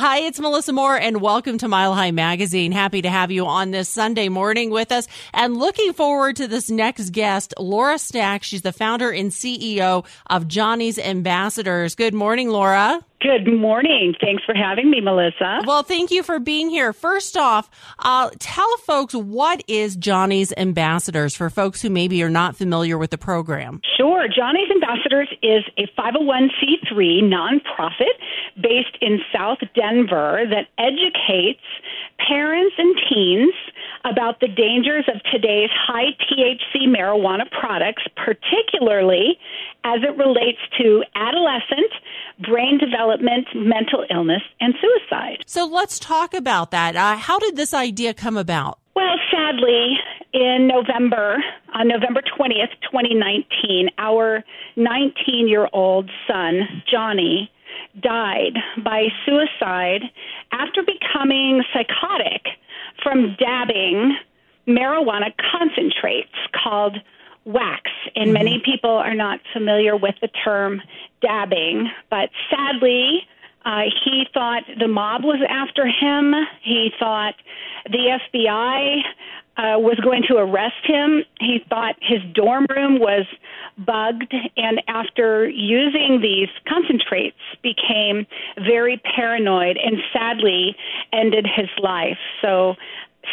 [0.00, 2.72] Hi, it's Melissa Moore, and welcome to Mile High Magazine.
[2.72, 6.70] Happy to have you on this Sunday morning with us, and looking forward to this
[6.70, 8.42] next guest, Laura Stack.
[8.42, 11.94] She's the founder and CEO of Johnny's Ambassadors.
[11.94, 13.04] Good morning, Laura.
[13.20, 14.14] Good morning.
[14.18, 15.60] Thanks for having me, Melissa.
[15.66, 16.94] Well, thank you for being here.
[16.94, 22.56] First off, uh, tell folks what is Johnny's Ambassadors for folks who maybe are not
[22.56, 23.82] familiar with the program.
[23.98, 24.26] Sure.
[24.26, 28.16] Johnny's Ambassadors is a 501c3 nonprofit
[28.62, 31.64] based in South Denver that educates
[32.28, 33.54] parents and teens
[34.04, 39.38] about the dangers of today's high THC marijuana products, particularly
[39.84, 41.92] as it relates to adolescent
[42.48, 45.38] brain development, mental illness, and suicide.
[45.46, 46.96] So let's talk about that.
[46.96, 48.78] Uh, how did this idea come about?
[48.96, 49.96] Well, sadly,
[50.32, 51.36] in November,
[51.74, 54.44] on November 20th, 2019, our
[54.76, 57.50] 19 year old son, Johnny,
[58.00, 60.02] died by suicide
[60.52, 62.46] after becoming psychotic
[63.02, 64.16] from dabbing
[64.68, 66.96] marijuana concentrates called
[67.44, 67.90] wax.
[68.14, 68.32] And mm-hmm.
[68.32, 70.80] many people are not familiar with the term
[71.22, 73.26] dabbing, but sadly,
[73.64, 76.34] uh, he thought the mob was after him.
[76.62, 77.34] He thought
[77.84, 79.00] the FBI
[79.56, 81.22] uh, was going to arrest him.
[81.40, 83.26] He thought his dorm room was
[83.76, 88.26] bugged, and after using these concentrates, became
[88.64, 90.76] very paranoid and sadly
[91.12, 92.18] ended his life.
[92.42, 92.74] So,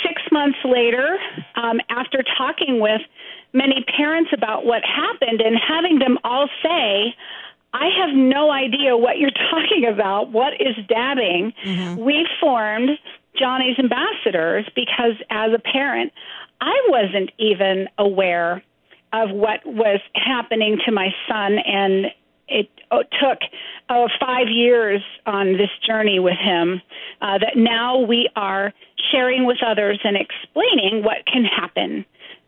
[0.06, 1.18] six months later,
[1.56, 3.02] um, after talking with
[3.54, 7.16] many parents about what happened and having them all say,
[7.74, 10.32] I have no idea what you're talking about.
[10.32, 11.54] What is dabbing?
[11.64, 12.02] Mm-hmm.
[12.02, 12.92] We formed
[13.40, 16.12] Johnny's Ambassadors because as a parent,
[16.62, 18.64] I wasn't even aware
[19.14, 22.08] of what was happening to my son and
[22.50, 23.40] it took
[23.90, 26.82] uh, five years on this journey with him
[27.22, 28.74] uh, that now we are
[29.12, 32.06] sharing with others and explaining what can happen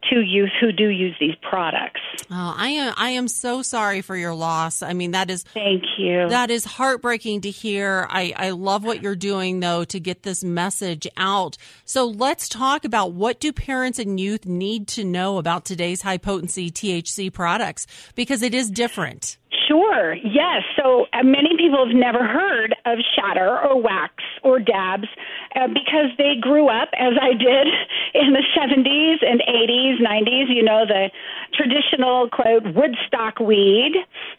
[0.09, 2.01] to youth who do use these products.
[2.31, 4.81] Oh, I am I am so sorry for your loss.
[4.81, 6.29] I mean that is Thank you.
[6.29, 8.07] That is heartbreaking to hear.
[8.09, 11.57] I, I love what you're doing though to get this message out.
[11.85, 16.17] So let's talk about what do parents and youth need to know about today's high
[16.17, 19.38] potency THC products because it is different.
[19.69, 20.63] Sure, yes.
[20.75, 25.07] So uh, many people have never heard of shatter or wax or dabs
[25.55, 27.67] uh, because they grew up, as I did,
[28.15, 30.49] in the 70s and 80s, 90s.
[30.49, 31.11] You know, the
[31.53, 33.93] traditional, quote, Woodstock weed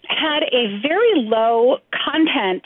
[0.09, 2.65] had a very low content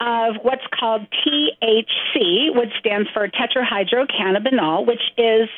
[0.00, 5.48] of what's called THC, which stands for tetrahydrocannabinol, which is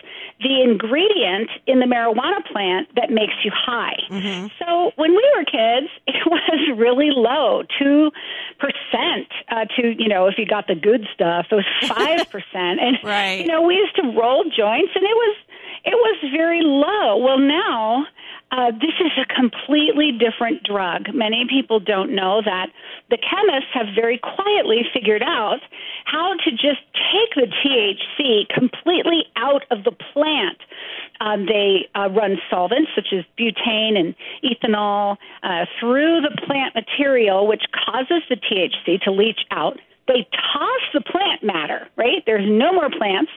[0.41, 3.97] the ingredient in the marijuana plant that makes you high.
[4.11, 4.49] Mm-hmm.
[4.59, 8.11] So when we were kids, it was really low, two
[8.59, 12.81] percent uh, to you know if you got the good stuff, it was five percent,
[12.81, 13.41] and right.
[13.41, 15.37] you know we used to roll joints, and it was
[15.85, 17.17] it was very low.
[17.19, 18.07] Well, now
[18.53, 21.13] uh, this is a completely different drug.
[21.13, 22.69] Many people don't know that
[23.11, 25.59] the chemists have very quietly figured out
[26.05, 26.81] how to just
[27.11, 30.59] take the THC completely out of the plant.
[31.21, 34.15] Um, they uh, run solvents such as butane and
[34.45, 39.79] ethanol uh, through the plant material, which causes the THC to leach out.
[40.07, 42.23] They toss the plant matter, right?
[42.27, 43.33] There's no more plants.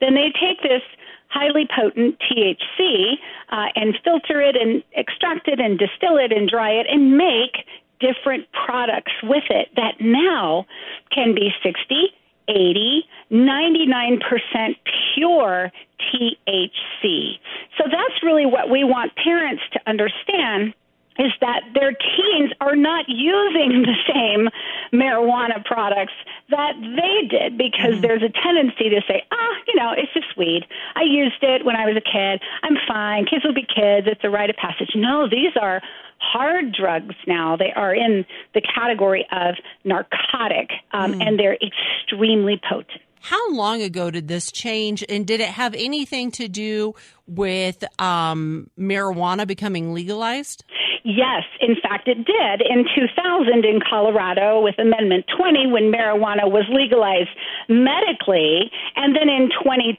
[0.00, 0.82] Then they take this
[1.28, 3.14] highly potent THC
[3.50, 7.64] uh, and filter it and extract it and distill it and dry it and make
[8.00, 10.66] different products with it that now
[11.12, 12.08] can be 60,
[12.48, 14.76] 80, 99%
[15.14, 17.38] pure THC.
[17.76, 20.74] So that's really what we want parents to understand
[21.18, 24.48] is that their teens are not using the same
[24.92, 26.12] marijuana products
[26.50, 28.00] that they did because mm-hmm.
[28.00, 30.66] there's a tendency to say, ah, oh, you know, it's just weed.
[30.96, 32.40] I used it when I was a kid.
[32.62, 33.26] I'm fine.
[33.26, 34.06] Kids will be kids.
[34.06, 34.90] It's a rite of passage.
[34.94, 35.80] No, these are
[36.18, 37.56] hard drugs now.
[37.56, 39.54] They are in the category of
[39.84, 41.26] narcotic, um, mm.
[41.26, 43.02] and they're extremely potent.
[43.20, 46.94] How long ago did this change, and did it have anything to do
[47.26, 50.64] with um, marijuana becoming legalized?
[51.08, 52.60] Yes, in fact, it did.
[52.68, 57.32] In 2000 in Colorado with Amendment 20 when marijuana was legalized
[57.66, 59.96] medically, and then in 2012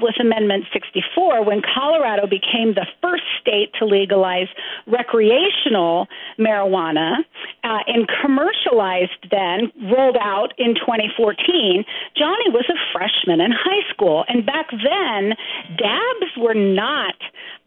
[0.00, 4.46] with Amendment 64 when Colorado became the first state to legalize
[4.86, 6.06] recreational
[6.38, 7.26] marijuana
[7.64, 11.82] uh, and commercialized then, rolled out in 2014.
[12.14, 15.34] Johnny was a freshman in high school, and back then,
[15.82, 17.18] dabs were not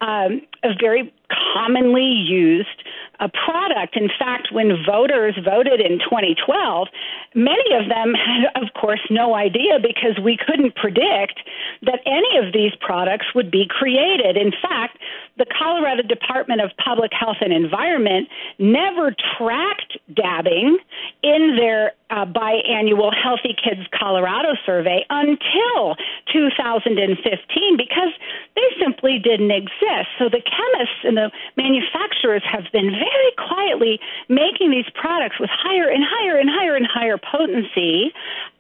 [0.02, 1.14] um, a very
[1.54, 2.84] commonly used
[3.20, 3.98] a product.
[3.98, 6.88] In fact, when voters voted in 2012,
[7.34, 11.42] many of them had, of course, no idea because we couldn't predict
[11.82, 14.38] that any of these products would be created.
[14.38, 14.98] In fact,
[15.38, 18.28] the Colorado Department of Public Health and Environment
[18.60, 20.78] never tracked dabbing
[21.22, 25.96] in their uh, biannual Healthy Kids Colorado survey until
[26.34, 28.14] 2015 because
[28.56, 30.10] they simply didn't exist.
[30.18, 34.00] So the chemists and the manufacturers have been very quietly
[34.30, 38.14] making these products with higher and higher and higher and higher potency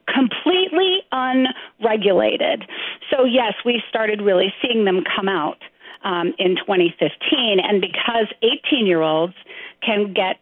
[0.08, 2.64] completely unregulated.
[3.12, 5.58] So, yes, we started really seeing them come out
[6.04, 7.60] um, in 2015.
[7.60, 9.34] And because 18 year olds
[9.82, 10.38] can get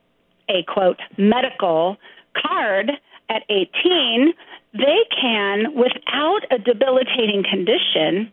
[0.50, 1.98] a quote medical
[2.36, 2.92] card
[3.30, 4.34] at 18,
[4.74, 8.32] they can, without a debilitating condition,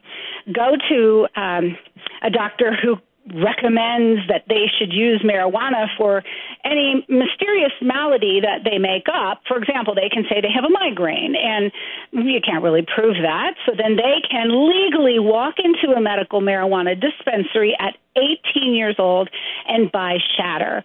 [0.53, 1.77] go to um,
[2.23, 2.97] a doctor who
[3.31, 6.23] recommends that they should use marijuana for
[6.65, 9.43] any mysterious malady that they make up.
[9.47, 11.71] For example, they can say they have a migraine, and
[12.13, 13.55] you can't really prove that.
[13.65, 19.31] So then they can legally walk into a medical marijuana dispensary at 18 years old
[19.69, 20.85] and buy shatter.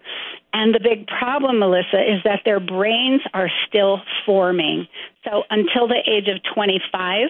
[0.52, 4.86] And the big problem, Melissa, is that their brains are still forming.
[5.24, 7.28] So until the age of 25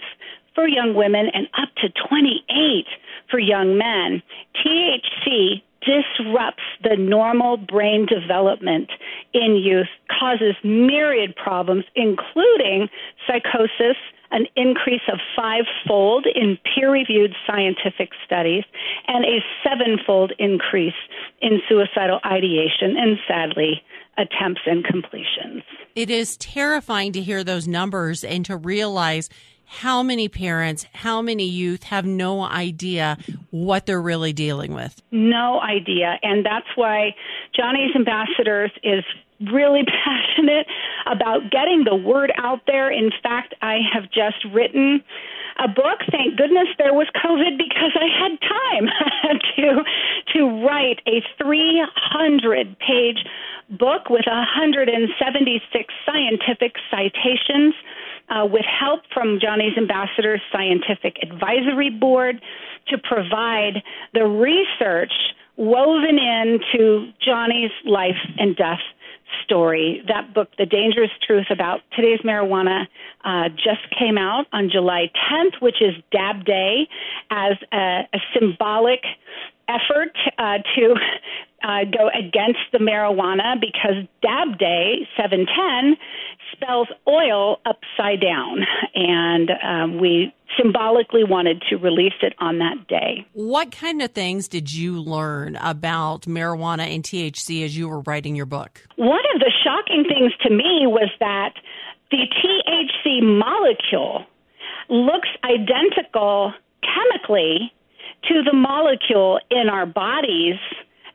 [0.55, 2.87] for young women and up to 28
[3.31, 4.23] for young men,
[4.57, 8.91] THC disrupts the normal brain development
[9.33, 9.89] in youth,
[10.19, 12.89] causes myriad problems, including
[13.27, 13.97] psychosis,
[14.31, 18.65] an increase of fivefold in peer reviewed scientific studies,
[19.07, 20.93] and a sevenfold increase
[21.41, 23.83] in suicidal ideation and sadly,
[24.19, 25.63] attempts and completions.
[25.95, 29.31] It is terrifying to hear those numbers and to realize
[29.69, 33.19] how many parents, how many youth have no idea
[33.51, 35.01] what they're really dealing with?
[35.13, 36.19] No idea.
[36.23, 37.15] And that's why
[37.55, 39.05] Johnny's Ambassadors is
[39.53, 40.67] really passionate
[41.07, 42.91] about getting the word out there.
[42.91, 45.05] In fact, I have just written
[45.59, 46.01] a book.
[46.11, 49.85] Thank goodness there was COVID because I had time to
[50.35, 53.19] to write a 300 page
[53.79, 57.75] book with 176 scientific citations
[58.31, 62.41] uh, with help from Johnny's Ambassadors Scientific Advisory Board
[62.89, 63.83] to provide
[64.15, 65.13] the research
[65.57, 68.81] woven into Johnny's life and death
[69.45, 70.03] story.
[70.09, 72.87] That book, The Dangerous Truth About Today's Marijuana,
[73.25, 76.89] uh, just came out on July 10th, which is Dab Day,
[77.31, 79.01] as a, a symbolic
[79.69, 80.95] effort uh, to
[81.63, 85.97] uh, go against the marijuana because Dab Day 710
[86.53, 88.61] spells oil upside down,
[88.95, 93.27] and um, we symbolically wanted to release it on that day.
[93.33, 98.35] What kind of things did you learn about marijuana and THC as you were writing
[98.35, 98.83] your book?
[98.97, 101.55] One of the shocking things to me was that
[102.11, 104.25] the THC molecule
[104.89, 106.53] looks identical
[106.83, 107.73] chemically
[108.29, 110.57] to the molecule in our bodies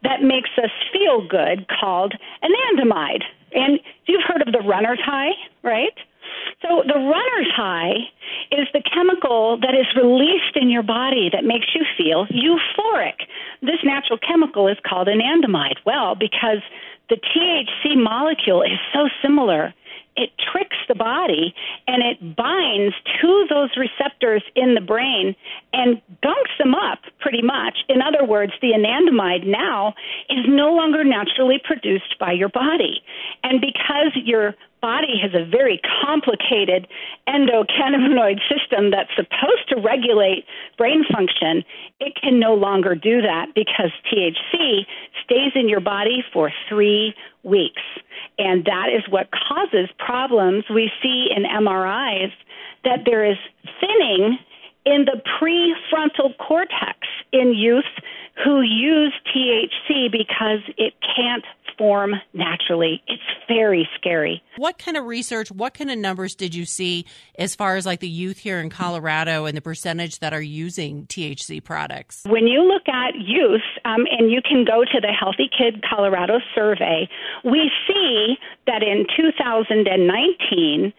[0.03, 2.13] that makes us feel good called
[2.44, 3.23] anandamide.
[3.53, 5.31] And you've heard of the runner's high,
[5.63, 5.94] right?
[6.61, 7.94] So the runner's high
[8.51, 13.27] is the chemical that is released in your body that makes you feel euphoric.
[13.61, 15.77] This natural chemical is called anandamide.
[15.85, 16.59] Well, because
[17.09, 19.73] the THC molecule is so similar
[20.15, 21.54] it tricks the body
[21.88, 25.36] and it binds to those receptors in the brain
[25.74, 27.79] and gunks them up pretty much.
[27.89, 29.93] In other words, the anandamide now
[30.29, 33.01] is no longer naturally produced by your body.
[33.43, 36.88] And because your body has a very complicated
[37.27, 40.43] endocannabinoid system that's supposed to regulate
[40.77, 41.63] brain function,
[42.01, 44.82] it can no longer do that because THC
[45.24, 47.82] stays in your body for three weeks.
[48.38, 50.66] And that is what causes problems.
[50.74, 52.32] We see in MRIs
[52.84, 53.38] that there is
[53.80, 54.38] thinning
[54.86, 56.98] in the prefrontal cortex
[57.32, 57.86] in youth
[58.44, 61.44] who use THC because it can't
[61.77, 63.01] form naturally.
[63.08, 64.42] It's very scary.
[64.58, 67.06] What kind of research, what kind of numbers did you see
[67.38, 71.06] as far as like the youth here in Colorado and the percentage that are using
[71.08, 72.24] THC products?
[72.25, 76.39] When you look at youth, um, and you can go to the Healthy Kid Colorado
[76.56, 77.10] survey,
[77.44, 78.36] we see
[78.68, 80.94] that in 2019,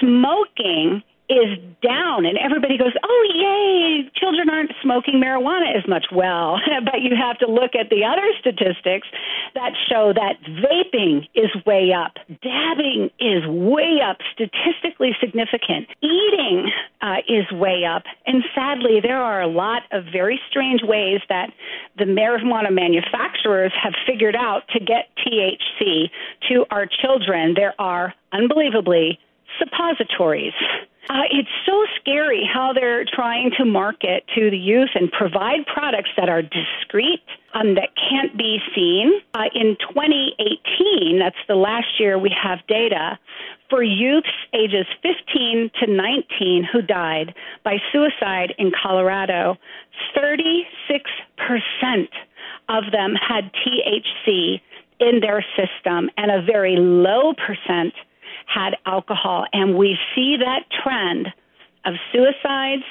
[0.00, 6.06] smoking is down and everybody goes, "Oh yay, children aren't smoking." marijuana as much.
[6.12, 9.06] Well, but you have to look at the other statistics
[9.54, 16.70] that show that vaping is way up, dabbing is way up, statistically significant, eating
[17.02, 21.50] uh, is way up, and sadly, there are a lot of very strange ways that
[21.98, 26.10] the marijuana manufacturers have figured out to get THC
[26.48, 27.54] to our children.
[27.54, 29.18] There are unbelievably
[29.58, 30.54] suppositories.
[31.10, 36.10] Uh, it's so scary how they're trying to market to the youth and provide products
[36.16, 37.20] that are discreet,
[37.52, 39.20] um, that can't be seen.
[39.34, 43.18] Uh, in 2018, that's the last year we have data,
[43.68, 49.56] for youths ages 15 to 19 who died by suicide in Colorado,
[50.16, 50.64] 36%
[52.68, 54.60] of them had THC
[55.00, 57.94] in their system, and a very low percent
[58.52, 59.44] had alcohol.
[59.52, 61.28] And we see that trend
[61.84, 62.84] of suicides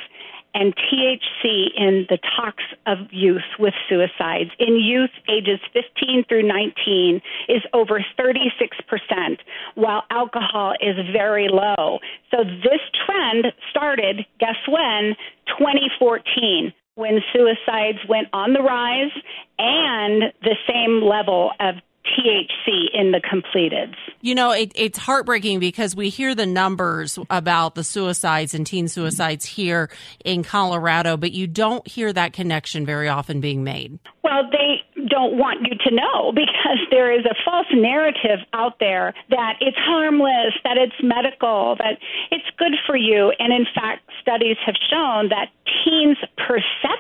[0.54, 4.50] and THC in the talks of youth with suicides.
[4.58, 9.38] In youth ages 15 through 19 is over 36%,
[9.76, 12.00] while alcohol is very low.
[12.32, 15.16] So this trend started, guess when?
[15.58, 19.12] 2014 when suicides went on the rise
[19.58, 21.76] and the same level of
[22.20, 23.96] THC in the completeds.
[24.22, 28.88] You know, it, it's heartbreaking because we hear the numbers about the suicides and teen
[28.88, 29.90] suicides here
[30.26, 34.00] in Colorado, but you don't hear that connection very often being made.
[34.24, 39.14] Well, they don't want you to know because there is a false narrative out there
[39.30, 41.98] that it's harmless, that it's medical, that
[42.32, 43.34] it's good for you.
[43.40, 45.48] And in fact, studies have shown that
[45.84, 46.99] teens' perception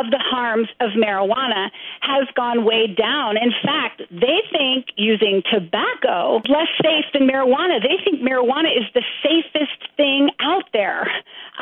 [0.00, 3.36] of the harms of marijuana has gone way down.
[3.36, 7.80] In fact, they think using tobacco less safe than marijuana.
[7.80, 11.10] They think marijuana is the safest thing out there.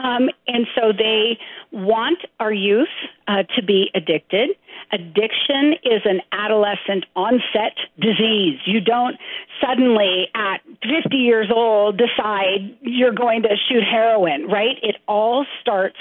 [0.03, 1.39] Um, and so they
[1.73, 2.89] want our youth
[3.29, 4.51] uh, to be addicted.
[4.93, 8.59] Addiction is an adolescent onset disease.
[8.67, 9.17] You don't
[9.61, 14.77] suddenly, at 50 years old, decide you're going to shoot heroin, right?
[14.83, 15.99] It all starts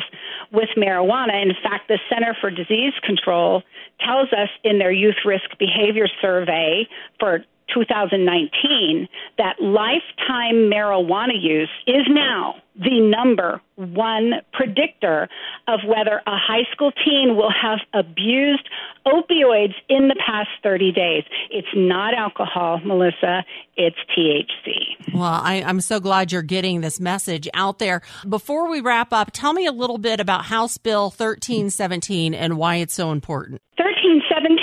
[0.53, 1.41] with marijuana.
[1.41, 3.63] In fact, the Center for Disease Control
[3.99, 6.87] tells us in their youth risk behavior survey
[7.19, 7.43] for
[7.73, 15.27] 2019 that lifetime marijuana use is now the number one predictor
[15.67, 18.67] of whether a high school teen will have abused
[19.05, 21.23] opioids in the past 30 days.
[21.51, 23.43] It's not alcohol, Melissa,
[23.75, 25.13] it's THC.
[25.13, 28.01] Well, I, am so glad you're getting this message out there.
[28.27, 32.77] Before we wrap up, tell me a little bit about House Bill 1317 and why
[32.77, 33.61] it's so important.
[33.77, 34.62] 1317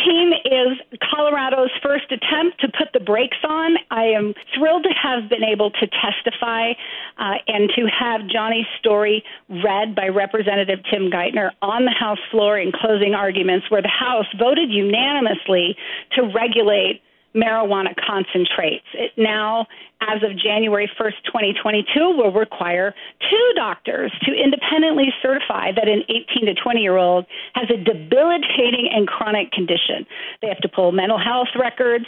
[0.51, 0.79] is
[1.11, 3.77] Colorado's first attempt to put the brakes on.
[3.91, 6.73] I am thrilled to have been able to testify
[7.19, 12.59] uh, and to have Johnny's story read by Representative Tim Geitner on the House floor
[12.59, 15.77] in closing arguments, where the House voted unanimously
[16.13, 17.03] to regulate
[17.35, 18.87] marijuana concentrates.
[18.95, 19.67] It now,
[20.01, 22.95] as of January 1st, 2022, will require
[23.29, 28.89] two doctors to independently certify that an 18 to 20 year old has a debilitating
[28.93, 30.07] and chronic condition.
[30.41, 32.07] They have to pull mental health records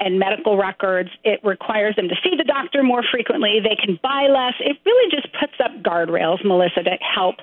[0.00, 1.10] and medical records.
[1.22, 3.60] It requires them to see the doctor more frequently.
[3.62, 4.54] They can buy less.
[4.60, 7.36] It really just puts up guardrails, Melissa, to help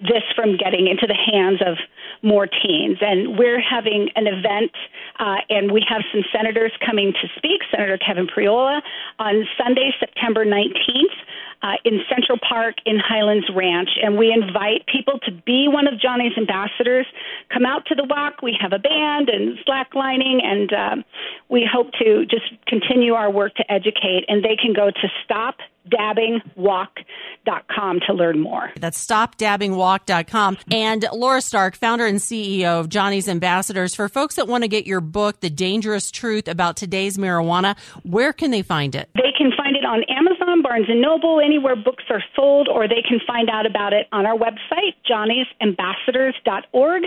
[0.00, 1.76] this from getting into the hands of
[2.22, 2.98] more teens.
[3.00, 4.72] And we're having an event,
[5.18, 7.60] uh, and we have some senators coming to speak.
[7.70, 8.82] Senator Kevin Priola
[9.18, 11.16] on Sunday, September 19th.
[11.64, 15.94] Uh, in Central Park in Highlands Ranch, and we invite people to be one of
[15.96, 17.06] Johnny's ambassadors.
[17.54, 18.42] Come out to the walk.
[18.42, 21.04] We have a band and slacklining, and um,
[21.48, 24.24] we hope to just continue our work to educate.
[24.26, 25.54] And they can go to stop
[25.88, 28.70] stopdabbingwalk.com to learn more.
[28.78, 30.58] That's stopdabbingwalk.com.
[30.70, 33.94] And Laura Stack, founder and CEO of Johnny's Ambassadors.
[33.94, 38.32] For folks that want to get your book, The Dangerous Truth About Today's Marijuana, where
[38.32, 39.08] can they find it?
[39.14, 43.02] They can find it on Amazon, Barnes & Noble, anywhere books are sold, or they
[43.06, 47.02] can find out about it on our website, johnny'sambassadors.org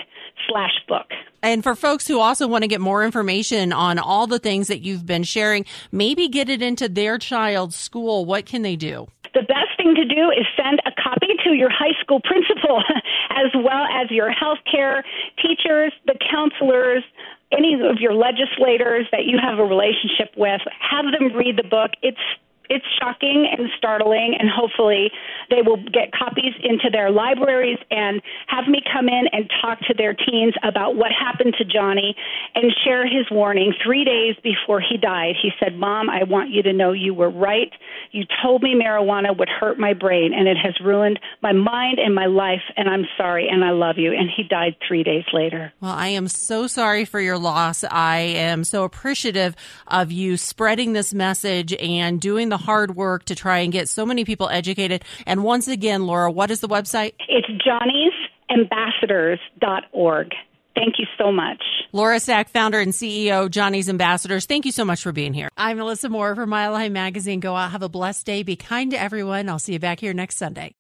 [0.48, 1.08] slash book.
[1.42, 4.82] And for folks who also want to get more information on all the things that
[4.82, 9.08] you've been sharing, maybe get it into their child's school, what can they do?
[9.34, 12.82] The best thing to do is send a copy to your high school principal,
[13.30, 15.04] as well as your healthcare
[15.42, 17.04] teachers, the counselors,
[17.52, 20.62] any of your legislators that you have a relationship with.
[20.80, 21.92] Have them read the book.
[22.02, 22.26] It's
[22.70, 25.12] it's shocking and startling, and hopefully
[25.50, 29.94] They will get copies into their libraries and have me come in and talk to
[29.94, 32.16] their teens about what happened to Johnny
[32.56, 33.74] and share his warning.
[33.84, 37.30] Three days before he died, he said, Mom, I want you to know you were
[37.30, 37.72] right.
[38.12, 42.16] You told me marijuana would hurt my brain, and it has ruined my mind and
[42.16, 44.12] my life, and I'm sorry, and I love you.
[44.12, 45.74] And he died three days later.
[45.82, 47.84] Well, I am so sorry for your loss.
[47.84, 49.56] I am so appreciative
[49.88, 54.06] of you spreading this message and doing the hard work to try and get so
[54.06, 55.04] many people educated.
[55.26, 57.16] And once again, Laura, what is the website?
[57.28, 57.50] It's
[58.50, 60.32] johnny'sambassadors.org.
[60.74, 61.62] Thank you so much.
[61.92, 64.46] Laura Stack, founder and CEO, Johnny's Ambassadors.
[64.46, 65.50] Thank you so much for being here.
[65.58, 67.40] I'm Melissa Moore for Mile High Magazine.
[67.42, 69.50] Go out, have a blessed day, be kind to everyone.
[69.50, 70.74] I'll see you back here next Sunday.